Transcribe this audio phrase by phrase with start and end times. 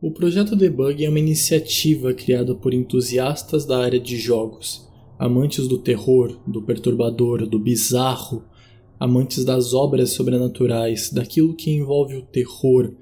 [0.00, 5.76] O projeto Debug é uma iniciativa criada por entusiastas da área de jogos, amantes do
[5.76, 8.44] terror, do perturbador, do bizarro,
[9.00, 12.94] amantes das obras sobrenaturais, daquilo que envolve o terror,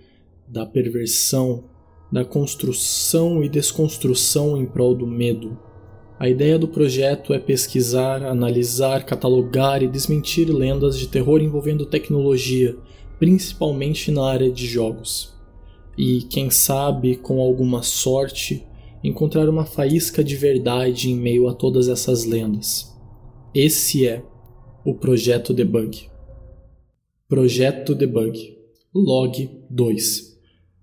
[0.49, 1.65] da perversão,
[2.11, 5.59] da construção e desconstrução em prol do medo.
[6.19, 12.75] A ideia do projeto é pesquisar, analisar, catalogar e desmentir lendas de terror envolvendo tecnologia,
[13.19, 15.36] principalmente na área de jogos
[15.97, 18.67] e, quem sabe, com alguma sorte,
[19.03, 22.95] encontrar uma faísca de verdade em meio a todas essas lendas.
[23.55, 24.23] Esse é
[24.85, 26.09] o Projeto Debug.
[27.29, 28.57] Projeto Debug
[28.95, 30.39] Log 2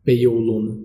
[0.06, 0.78] Pale Luna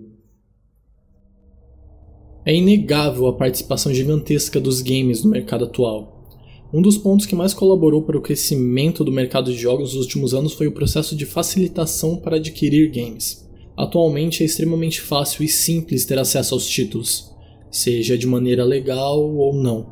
[2.45, 6.29] É inegável a participação gigantesca dos games no mercado atual.
[6.71, 10.33] Um dos pontos que mais colaborou para o crescimento do mercado de jogos nos últimos
[10.33, 13.48] anos foi o processo de facilitação para adquirir games.
[13.79, 17.33] Atualmente é extremamente fácil e simples ter acesso aos títulos,
[17.71, 19.85] seja de maneira legal ou não.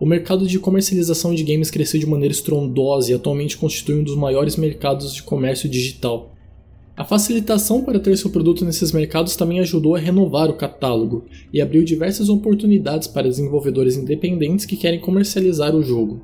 [0.00, 4.16] O mercado de comercialização de games cresceu de maneira estrondosa e atualmente constitui um dos
[4.16, 6.32] maiores mercados de comércio digital.
[6.96, 11.60] A facilitação para ter seu produto nesses mercados também ajudou a renovar o catálogo e
[11.60, 16.22] abriu diversas oportunidades para desenvolvedores independentes que querem comercializar o jogo.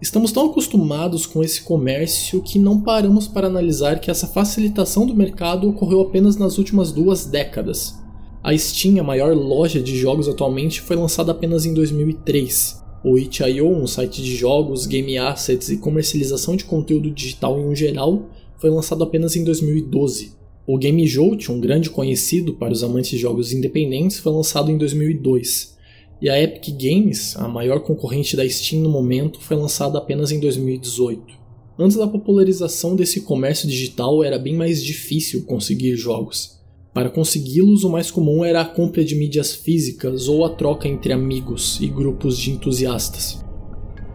[0.00, 5.14] Estamos tão acostumados com esse comércio que não paramos para analisar que essa facilitação do
[5.14, 7.98] mercado ocorreu apenas nas últimas duas décadas.
[8.42, 12.82] A Steam, a maior loja de jogos atualmente, foi lançada apenas em 2003.
[13.04, 17.74] O itch.io, um site de jogos, game assets e comercialização de conteúdo digital em um
[17.74, 20.32] geral, foi lançado apenas em 2012.
[20.66, 24.78] O Game Jolt, um grande conhecido para os amantes de jogos independentes, foi lançado em
[24.78, 25.78] 2002.
[26.22, 30.38] E a Epic Games, a maior concorrente da Steam no momento, foi lançada apenas em
[30.38, 31.40] 2018.
[31.78, 36.60] Antes da popularização desse comércio digital, era bem mais difícil conseguir jogos.
[36.92, 41.10] Para consegui-los, o mais comum era a compra de mídias físicas ou a troca entre
[41.10, 43.42] amigos e grupos de entusiastas.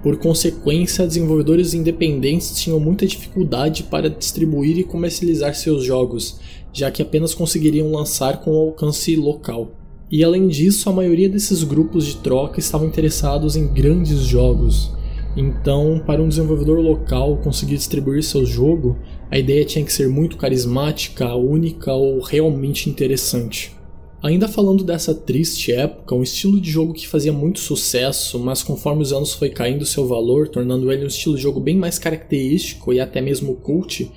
[0.03, 6.39] Por consequência, desenvolvedores independentes tinham muita dificuldade para distribuir e comercializar seus jogos,
[6.71, 9.71] já que apenas conseguiriam lançar com alcance local.
[10.11, 14.93] E além disso, a maioria desses grupos de troca estavam interessados em grandes jogos.
[15.35, 18.97] Então, para um desenvolvedor local conseguir distribuir seu jogo,
[19.29, 23.75] a ideia tinha que ser muito carismática, única ou realmente interessante.
[24.23, 29.03] Ainda falando dessa triste época, um estilo de jogo que fazia muito sucesso, mas conforme
[29.03, 32.93] os anos foi caindo seu valor, tornando ele um estilo de jogo bem mais característico
[32.93, 34.11] e até mesmo cult,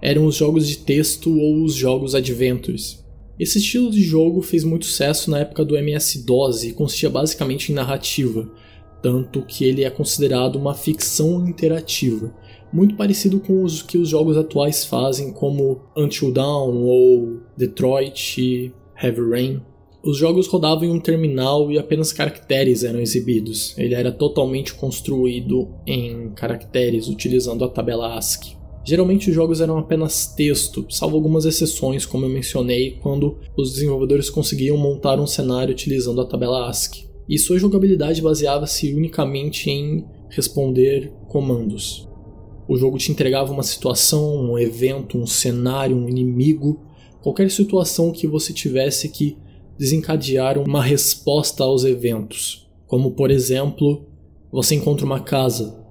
[0.00, 3.01] eram os jogos de texto ou os jogos adventures.
[3.42, 7.74] Esse estilo de jogo fez muito sucesso na época do MS-DOS e consistia basicamente em
[7.74, 8.48] narrativa,
[9.02, 12.32] tanto que ele é considerado uma ficção interativa,
[12.72, 19.28] muito parecido com os que os jogos atuais fazem, como Until Dawn ou Detroit Heavy
[19.28, 19.60] Rain.
[20.04, 23.76] Os jogos rodavam em um terminal e apenas caracteres eram exibidos.
[23.76, 28.61] Ele era totalmente construído em caracteres utilizando a tabela ASCII.
[28.84, 34.28] Geralmente os jogos eram apenas texto, salvo algumas exceções, como eu mencionei, quando os desenvolvedores
[34.28, 37.06] conseguiam montar um cenário utilizando a tabela ASCII.
[37.28, 42.08] E sua jogabilidade baseava-se unicamente em responder comandos.
[42.66, 46.80] O jogo te entregava uma situação, um evento, um cenário, um inimigo,
[47.20, 49.36] qualquer situação que você tivesse que
[49.78, 52.68] desencadear uma resposta aos eventos.
[52.86, 54.06] Como, por exemplo,
[54.50, 55.81] você encontra uma casa,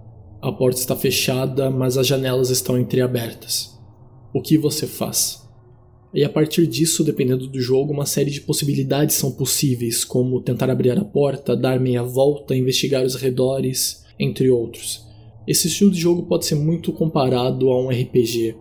[0.41, 3.79] a porta está fechada, mas as janelas estão entreabertas.
[4.33, 5.47] O que você faz?
[6.13, 10.69] E a partir disso, dependendo do jogo, uma série de possibilidades são possíveis, como tentar
[10.69, 15.05] abrir a porta, dar meia volta, investigar os redores, entre outros.
[15.47, 18.55] Esse estilo de jogo pode ser muito comparado a um RPG,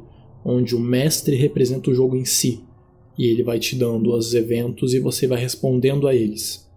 [0.45, 2.63] onde o mestre representa o jogo em si,
[3.19, 6.70] e ele vai te dando os eventos e você vai respondendo a eles.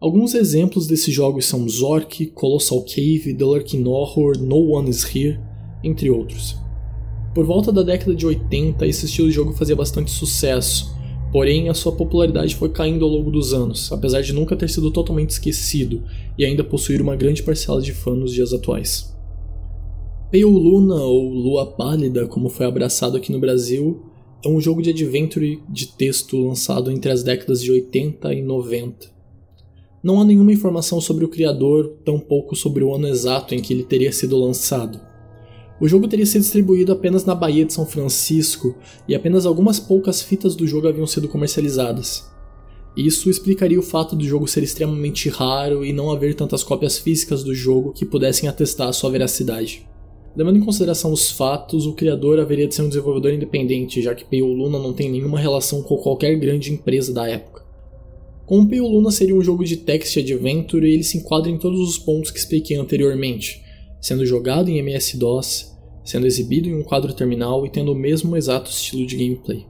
[0.00, 5.40] Alguns exemplos desses jogos são Zork, Colossal Cave, The Lurking Horror, No One Is Here,
[5.82, 6.56] entre outros.
[7.34, 10.96] Por volta da década de 80, esse estilo de jogo fazia bastante sucesso,
[11.32, 14.92] porém a sua popularidade foi caindo ao longo dos anos, apesar de nunca ter sido
[14.92, 16.04] totalmente esquecido
[16.38, 19.12] e ainda possuir uma grande parcela de fãs nos dias atuais.
[20.30, 24.00] Pale Luna, ou Lua Pálida, como foi abraçado aqui no Brasil,
[24.44, 29.17] é um jogo de adventure de texto lançado entre as décadas de 80 e 90
[30.02, 33.82] não há nenhuma informação sobre o criador, tampouco sobre o ano exato em que ele
[33.82, 35.00] teria sido lançado.
[35.80, 38.74] O jogo teria sido distribuído apenas na Baía de São Francisco
[39.06, 42.28] e apenas algumas poucas fitas do jogo haviam sido comercializadas.
[42.96, 47.44] Isso explicaria o fato do jogo ser extremamente raro e não haver tantas cópias físicas
[47.44, 49.86] do jogo que pudessem atestar sua veracidade.
[50.36, 54.24] Levando em consideração os fatos, o criador haveria de ser um desenvolvedor independente, já que
[54.24, 57.67] Peio Luna não tem nenhuma relação com qualquer grande empresa da época.
[58.48, 61.98] Como Peio Luna seria um jogo de text adventure, ele se enquadra em todos os
[61.98, 63.62] pontos que expliquei anteriormente,
[64.00, 68.70] sendo jogado em MS-DOS, sendo exibido em um quadro terminal e tendo o mesmo exato
[68.70, 69.66] estilo de gameplay.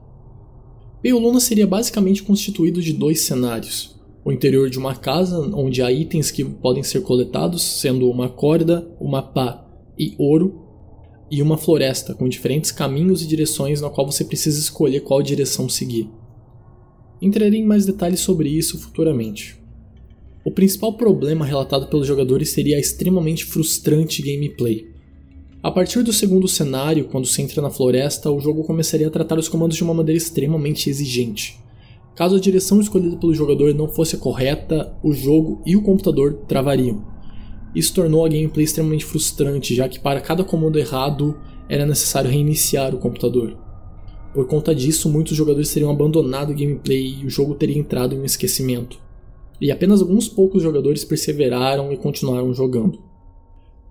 [1.03, 5.91] Peio Luna seria basicamente constituído de dois cenários, o interior de uma casa, onde há
[5.91, 9.67] itens que podem ser coletados, sendo uma corda, uma pá
[9.99, 10.69] e ouro,
[11.29, 15.69] e uma floresta com diferentes caminhos e direções na qual você precisa escolher qual direção
[15.69, 16.09] seguir.
[17.21, 19.57] Entrarei em mais detalhes sobre isso futuramente.
[20.45, 24.87] O principal problema relatado pelos jogadores seria a extremamente frustrante gameplay.
[25.63, 29.39] A partir do segundo cenário, quando se entra na floresta, o jogo começaria a tratar
[29.39, 31.59] os comandos de uma maneira extremamente exigente.
[32.15, 36.35] Caso a direção escolhida pelo jogador não fosse a correta, o jogo e o computador
[36.49, 37.05] travariam.
[37.75, 41.37] Isso tornou a gameplay extremamente frustrante, já que para cada comando errado
[41.69, 43.68] era necessário reiniciar o computador.
[44.35, 48.21] Por conta disso, muitos jogadores teriam abandonado o gameplay e o jogo teria entrado em
[48.21, 48.99] um esquecimento.
[49.61, 53.01] E apenas alguns poucos jogadores perseveraram e continuaram jogando.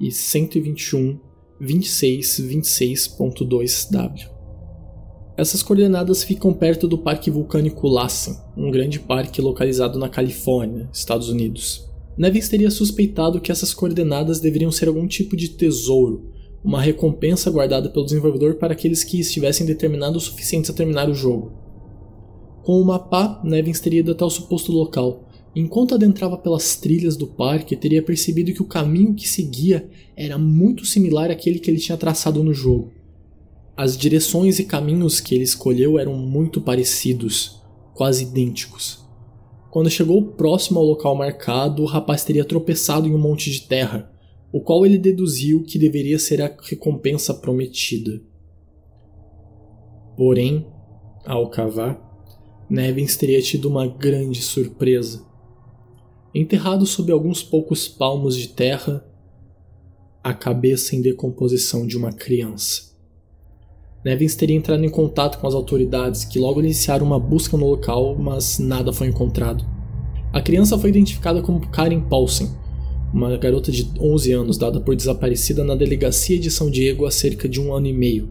[0.00, 1.20] e 121,
[1.60, 4.28] 26, 26.2 W.
[5.36, 11.28] Essas coordenadas ficam perto do Parque Vulcânico Lassen, um grande parque localizado na Califórnia, Estados
[11.28, 11.88] Unidos.
[12.18, 16.28] Nevins teria suspeitado que essas coordenadas deveriam ser algum tipo de tesouro,
[16.64, 21.14] uma recompensa guardada pelo desenvolvedor para aqueles que estivessem determinados o suficientes a terminar o
[21.14, 21.52] jogo.
[22.64, 25.25] Com o mapa, Nevins teria ido até o suposto local.
[25.58, 30.84] Enquanto adentrava pelas trilhas do parque, teria percebido que o caminho que seguia era muito
[30.84, 32.92] similar àquele que ele tinha traçado no jogo.
[33.74, 37.62] As direções e caminhos que ele escolheu eram muito parecidos,
[37.94, 39.02] quase idênticos.
[39.70, 44.12] Quando chegou próximo ao local marcado, o rapaz teria tropeçado em um monte de terra,
[44.52, 48.20] o qual ele deduziu que deveria ser a recompensa prometida.
[50.18, 50.66] Porém,
[51.24, 51.98] ao cavar,
[52.68, 55.34] Nevins teria tido uma grande surpresa.
[56.38, 59.02] Enterrado sob alguns poucos palmos de terra,
[60.22, 62.94] a cabeça em decomposição de uma criança.
[64.04, 68.14] Nevins teria entrado em contato com as autoridades, que logo iniciaram uma busca no local,
[68.16, 69.64] mas nada foi encontrado.
[70.30, 72.50] A criança foi identificada como Karen Paulsen,
[73.14, 77.48] uma garota de 11 anos dada por desaparecida na delegacia de São Diego há cerca
[77.48, 78.28] de um ano e meio.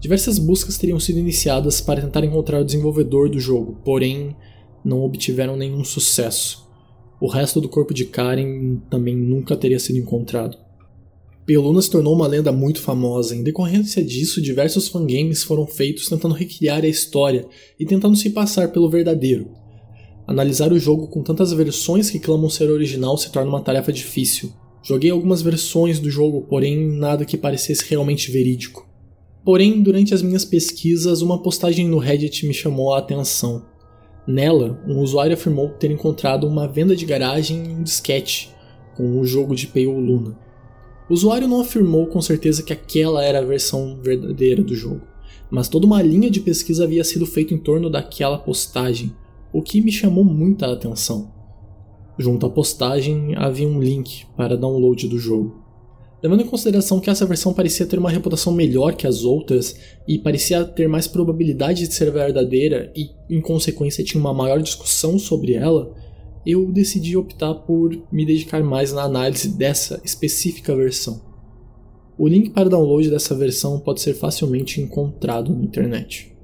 [0.00, 4.34] Diversas buscas teriam sido iniciadas para tentar encontrar o desenvolvedor do jogo, porém
[4.82, 6.69] não obtiveram nenhum sucesso.
[7.20, 10.56] O resto do corpo de Karen também nunca teria sido encontrado.
[11.44, 13.34] Peluna se tornou uma lenda muito famosa.
[13.36, 17.46] Em decorrência disso, diversos fangames foram feitos tentando recriar a história
[17.78, 19.50] e tentando se passar pelo verdadeiro.
[20.26, 24.52] Analisar o jogo com tantas versões que clamam ser original se torna uma tarefa difícil.
[24.82, 28.88] Joguei algumas versões do jogo, porém nada que parecesse realmente verídico.
[29.44, 33.66] Porém, durante as minhas pesquisas, uma postagem no Reddit me chamou a atenção.
[34.26, 38.54] Nela, um usuário afirmou ter encontrado uma venda de garagem em um disquete
[38.96, 40.38] com o jogo de Pale Luna.
[41.08, 45.00] O usuário não afirmou com certeza que aquela era a versão verdadeira do jogo,
[45.50, 49.12] mas toda uma linha de pesquisa havia sido feita em torno daquela postagem,
[49.52, 51.32] o que me chamou muita atenção.
[52.18, 55.64] Junto à postagem havia um link para download do jogo.
[56.22, 60.18] Levando em consideração que essa versão parecia ter uma reputação melhor que as outras e
[60.18, 65.54] parecia ter mais probabilidade de ser verdadeira e, em consequência, tinha uma maior discussão sobre
[65.54, 65.94] ela,
[66.44, 71.22] eu decidi optar por me dedicar mais na análise dessa específica versão.
[72.18, 76.36] O link para download dessa versão pode ser facilmente encontrado na internet.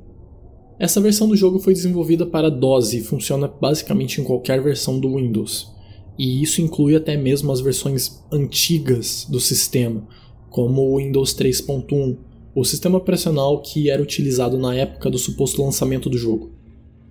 [0.78, 5.16] Essa versão do jogo foi desenvolvida para DOS e funciona basicamente em qualquer versão do
[5.16, 5.70] Windows,
[6.18, 10.06] e isso inclui até mesmo as versões antigas do sistema,
[10.50, 12.16] como o Windows 3.1,
[12.54, 16.52] o sistema operacional que era utilizado na época do suposto lançamento do jogo.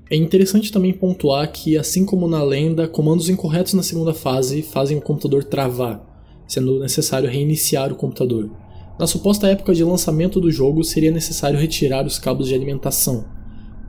[0.10, 4.98] É interessante também pontuar que, assim como na lenda, comandos incorretos na segunda fase fazem
[4.98, 6.04] o computador travar,
[6.48, 8.52] sendo necessário reiniciar o computador.
[9.00, 13.26] Na suposta época de lançamento do jogo, seria necessário retirar os cabos de alimentação.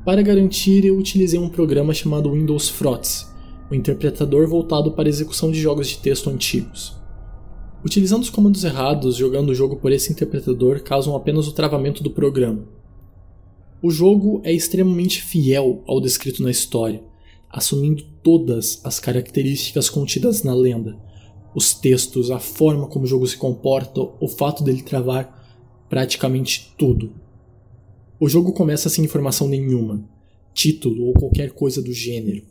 [0.05, 3.27] Para garantir, eu utilizei um programa chamado Windows Frots,
[3.71, 6.97] um interpretador voltado para a execução de jogos de texto antigos.
[7.85, 12.11] Utilizando os comandos errados, jogando o jogo por esse interpretador causam apenas o travamento do
[12.11, 12.65] programa.
[13.83, 17.03] O jogo é extremamente fiel ao descrito na história,
[17.51, 20.99] assumindo todas as características contidas na lenda.
[21.55, 25.47] Os textos, a forma como o jogo se comporta, o fato dele travar,
[25.89, 27.13] praticamente tudo.
[28.19, 30.03] O jogo começa sem informação nenhuma,
[30.53, 32.43] título ou qualquer coisa do gênero,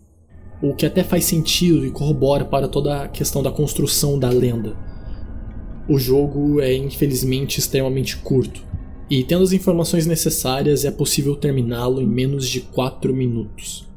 [0.69, 4.75] o que até faz sentido e corrobora para toda a questão da construção da lenda.
[5.87, 8.65] O jogo é infelizmente extremamente curto,
[9.07, 13.87] e tendo as informações necessárias é possível terminá-lo em menos de 4 minutos.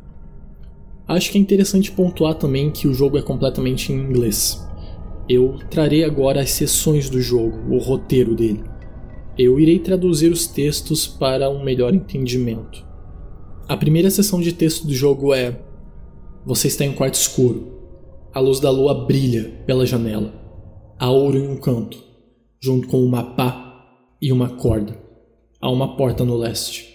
[1.06, 4.62] Acho que é interessante pontuar também que o jogo é completamente em inglês.
[5.26, 8.62] Eu trarei agora as sessões do jogo, o roteiro dele.
[9.38, 12.86] Eu irei traduzir os textos para um melhor entendimento.
[13.66, 15.62] A primeira sessão de texto do jogo é:
[16.46, 17.78] Você está em um quarto escuro.
[18.32, 20.32] A luz da lua brilha pela janela.
[20.98, 22.02] Há ouro em um canto,
[22.60, 23.68] junto com uma pá
[24.20, 24.96] e uma corda.
[25.60, 26.88] Há uma porta no leste.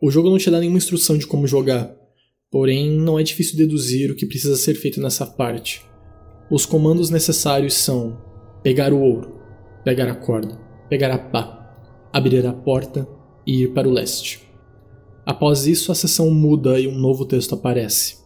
[0.00, 1.94] O jogo não te dá nenhuma instrução de como jogar,
[2.50, 5.82] porém não é difícil deduzir o que precisa ser feito nessa parte.
[6.50, 8.18] Os comandos necessários são
[8.62, 9.40] pegar o ouro,
[9.84, 10.56] pegar a corda,
[10.88, 11.74] pegar a pá,
[12.12, 13.08] abrir a porta
[13.46, 14.48] e ir para o leste.
[15.24, 18.21] Após isso, a sessão muda e um novo texto aparece.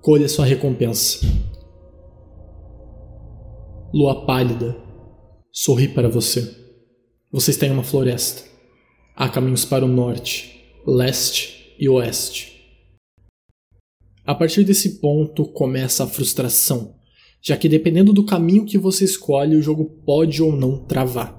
[0.00, 1.26] Colha sua recompensa.
[3.92, 4.76] Lua pálida,
[5.52, 6.54] sorri para você.
[7.32, 8.44] Você está em uma floresta.
[9.14, 12.56] Há caminhos para o norte, leste e oeste.
[14.24, 16.96] A partir desse ponto começa a frustração,
[17.40, 21.34] já que dependendo do caminho que você escolhe, o jogo pode ou não travar.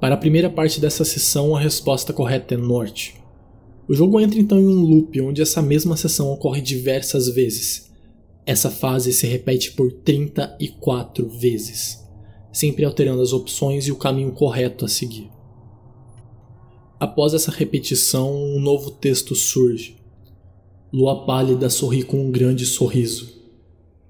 [0.00, 3.14] Para a primeira parte dessa sessão, a resposta correta é norte.
[3.88, 7.90] O jogo entra então em um loop onde essa mesma sessão ocorre diversas vezes.
[8.44, 12.06] Essa fase se repete por 34 vezes
[12.56, 15.30] sempre alterando as opções e o caminho correto a seguir.
[16.98, 19.98] Após essa repetição, um novo texto surge.
[20.90, 23.30] Lua pálida sorri com um grande sorriso.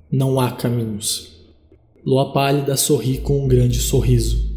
[0.08, 1.44] Não há caminhos.
[2.04, 4.48] Lua pálida sorri com um grande sorriso.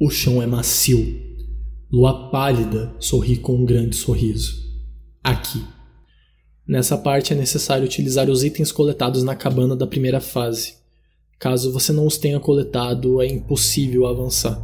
[0.00, 1.31] O chão é macio.
[1.94, 4.64] Lua pálida sorri com um grande sorriso.
[5.22, 5.62] Aqui.
[6.66, 10.76] Nessa parte é necessário utilizar os itens coletados na cabana da primeira fase.
[11.38, 14.58] Caso você não os tenha coletado, é impossível avançar.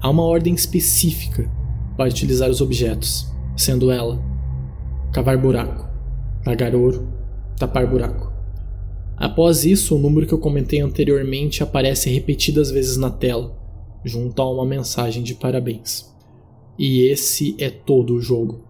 [0.00, 1.50] Há uma ordem específica
[1.96, 3.26] para utilizar os objetos,
[3.56, 4.22] sendo ela
[5.12, 5.90] cavar buraco,
[6.44, 7.12] pagar ouro,
[7.56, 8.32] tapar buraco.
[9.16, 13.52] Após isso, o número que eu comentei anteriormente aparece repetidas vezes na tela,
[14.04, 16.11] junto a uma mensagem de parabéns.
[16.78, 18.64] E esse é todo o jogo.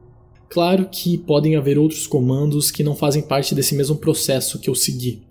[0.49, 4.75] Claro que podem haver outros comandos que não fazem parte desse mesmo processo que eu
[4.75, 5.23] segui,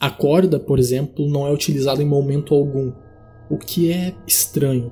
[0.00, 2.90] a corda, por exemplo, não é utilizada em momento algum,
[3.50, 4.90] o que é estranho.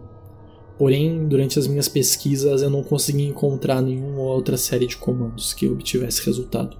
[0.76, 5.66] Porém, durante as minhas pesquisas eu não consegui encontrar nenhuma outra série de comandos que
[5.66, 6.76] obtivesse resultado.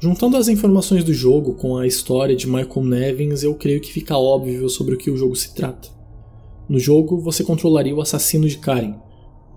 [0.00, 4.16] Juntando as informações do jogo com a história de Michael Nevins, eu creio que fica
[4.16, 5.90] óbvio sobre o que o jogo se trata.
[6.66, 8.94] No jogo, você controlaria o assassino de Karen.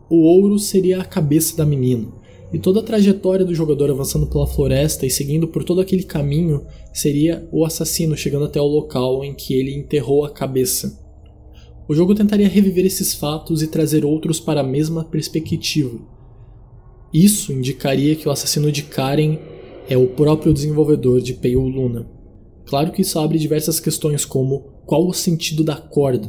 [0.10, 2.08] O ouro seria a cabeça da menina,
[2.54, 6.66] e toda a trajetória do jogador avançando pela floresta e seguindo por todo aquele caminho
[6.94, 11.02] seria o assassino chegando até o local em que ele enterrou a cabeça.
[11.88, 16.00] O jogo tentaria reviver esses fatos e trazer outros para a mesma perspectiva.
[17.14, 19.38] Isso indicaria que o assassino de Karen
[19.90, 22.08] é o próprio desenvolvedor de Pale Luna.
[22.66, 26.28] Claro que isso abre diversas questões como qual o sentido da corda?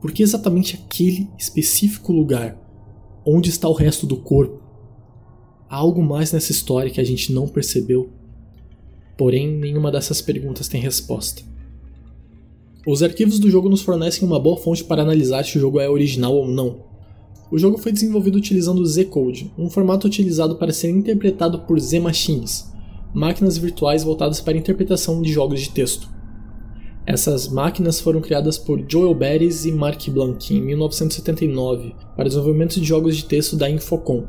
[0.00, 2.59] Por que exatamente aquele específico lugar?
[3.24, 4.62] Onde está o resto do corpo?
[5.68, 8.08] Há algo mais nessa história que a gente não percebeu?
[9.16, 11.42] Porém, nenhuma dessas perguntas tem resposta.
[12.86, 15.88] Os arquivos do jogo nos fornecem uma boa fonte para analisar se o jogo é
[15.88, 16.84] original ou não.
[17.50, 22.72] O jogo foi desenvolvido utilizando Z-Code, um formato utilizado para ser interpretado por Z-Machines,
[23.12, 26.08] máquinas virtuais voltadas para a interpretação de jogos de texto.
[27.12, 32.86] Essas máquinas foram criadas por Joel Beres e Mark Blank em 1979 para desenvolvimento de
[32.86, 34.28] jogos de texto da Infocom,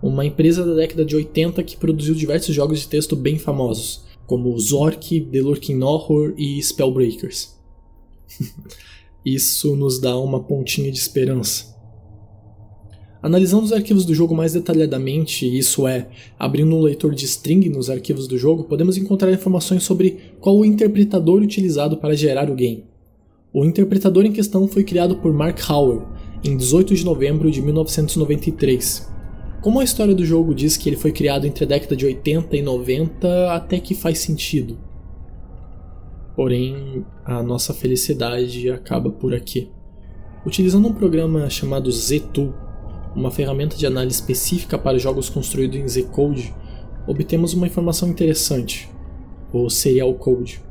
[0.00, 4.56] uma empresa da década de 80 que produziu diversos jogos de texto bem famosos, como
[4.60, 7.58] Zork, The Lurking Horror e Spellbreakers.
[9.26, 11.76] Isso nos dá uma pontinha de esperança.
[13.22, 16.08] Analisando os arquivos do jogo mais detalhadamente, isso é,
[16.38, 20.64] abrindo um leitor de string nos arquivos do jogo, podemos encontrar informações sobre qual o
[20.64, 22.84] interpretador utilizado para gerar o game.
[23.52, 26.06] O interpretador em questão foi criado por Mark Howell
[26.42, 29.10] em 18 de novembro de 1993.
[29.60, 32.56] Como a história do jogo diz que ele foi criado entre a década de 80
[32.56, 34.78] e 90, até que faz sentido.
[36.34, 39.68] Porém, a nossa felicidade acaba por aqui.
[40.46, 42.54] Utilizando um programa chamado ZTool,
[43.14, 46.54] uma ferramenta de análise específica para jogos construídos em Z-Code,
[47.06, 48.88] obtemos uma informação interessante:
[49.52, 50.62] o Serial Code.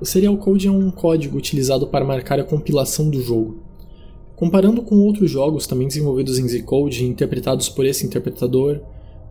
[0.00, 3.62] O Serial Code é um código utilizado para marcar a compilação do jogo.
[4.34, 8.80] Comparando com outros jogos também desenvolvidos em Z-Code e interpretados por esse interpretador,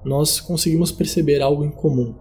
[0.06, 2.14] nós conseguimos perceber algo em comum.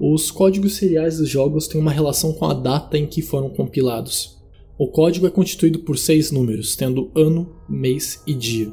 [0.00, 4.40] Os códigos seriais dos jogos têm uma relação com a data em que foram compilados.
[4.78, 8.72] O código é constituído por seis números, tendo ano, mês e dia.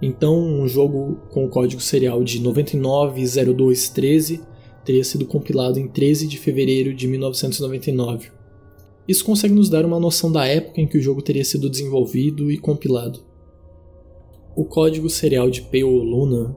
[0.00, 4.42] Então, um jogo com o código serial de 990213
[4.84, 8.30] teria sido compilado em 13 de fevereiro de 1999.
[9.08, 12.50] Isso consegue nos dar uma noção da época em que o jogo teria sido desenvolvido
[12.50, 13.24] e compilado.
[14.54, 16.56] O código serial de Pale Luna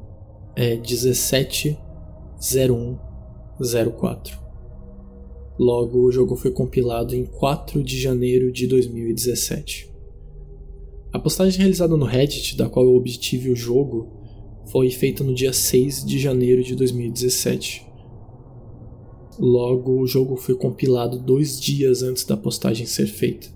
[0.56, 2.98] é 1701
[3.98, 4.40] 04.
[5.60, 9.89] Logo, o jogo foi compilado em 4 de janeiro de 2017.
[11.12, 14.08] A postagem realizada no Reddit, da qual eu obtive o jogo,
[14.72, 17.88] foi feita no dia 6 de janeiro de 2017.
[19.40, 23.48] Logo, o jogo foi compilado dois dias antes da postagem ser feita.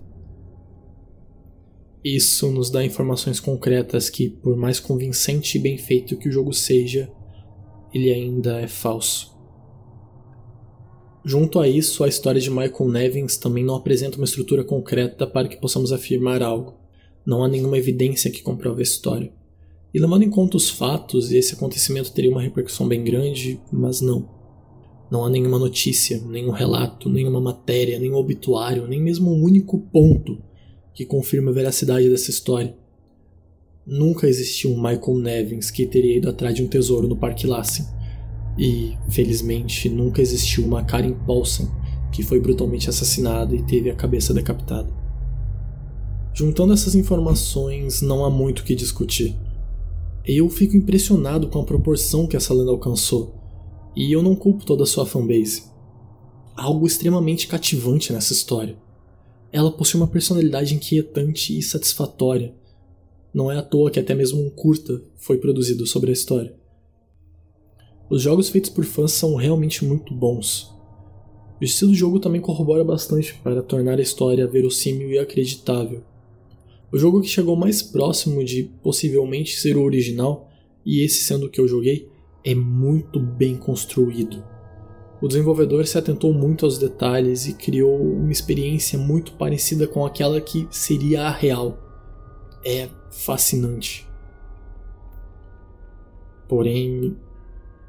[2.02, 6.52] Isso nos dá informações concretas que, por mais convincente e bem feito que o jogo
[6.52, 7.08] seja,
[7.92, 9.32] ele ainda é falso.
[11.24, 15.48] Junto a isso, a história de Michael Nevins também não apresenta uma estrutura concreta para
[15.48, 16.83] que possamos afirmar algo.
[17.26, 19.32] Não há nenhuma evidência que comprove a história.
[19.92, 24.28] E levando em conta os fatos, esse acontecimento teria uma repercussão bem grande, mas não.
[25.10, 30.42] Não há nenhuma notícia, nenhum relato, nenhuma matéria, nenhum obituário, nem mesmo um único ponto
[30.92, 32.76] que confirme a veracidade dessa história.
[33.86, 37.86] Nunca existiu um Michael Nevins que teria ido atrás de um tesouro no Parque Lassen
[38.58, 41.68] e, felizmente, nunca existiu uma Karen Paulson
[42.10, 45.03] que foi brutalmente assassinada e teve a cabeça decapitada.
[46.36, 49.36] Juntando essas informações, não há muito o que discutir.
[50.26, 53.32] Eu fico impressionado com a proporção que essa lenda alcançou,
[53.94, 55.62] e eu não culpo toda a sua fanbase.
[56.56, 58.76] Há algo extremamente cativante nessa história.
[59.52, 62.52] Ela possui uma personalidade inquietante e satisfatória.
[63.32, 66.56] Não é à toa que até mesmo um curta foi produzido sobre a história.
[68.10, 70.74] Os jogos feitos por fãs são realmente muito bons.
[71.60, 76.02] O estilo do jogo também corrobora bastante para tornar a história verossímil e acreditável.
[76.94, 80.48] O jogo que chegou mais próximo de possivelmente ser o original,
[80.86, 82.08] e esse sendo o que eu joguei,
[82.44, 84.44] é muito bem construído.
[85.20, 90.40] O desenvolvedor se atentou muito aos detalhes e criou uma experiência muito parecida com aquela
[90.40, 91.78] que seria a real.
[92.64, 94.06] É fascinante.
[96.48, 97.16] Porém,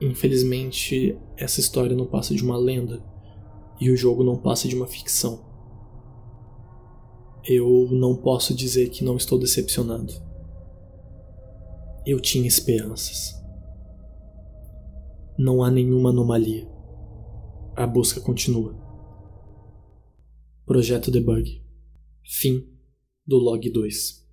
[0.01, 3.01] Infelizmente, essa história não passa de uma lenda
[3.79, 5.54] e o jogo não passa de uma ficção.
[7.47, 10.11] Eu não posso dizer que não estou decepcionado.
[12.03, 13.39] Eu tinha esperanças.
[15.37, 16.67] Não há nenhuma anomalia.
[17.75, 18.75] A busca continua.
[20.65, 21.63] Projeto Debug.
[22.23, 22.67] Fim
[23.27, 24.24] do Log 2.